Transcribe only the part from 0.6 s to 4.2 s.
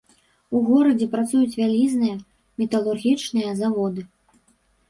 горадзе працуюць вялізныя металургічныя заводы.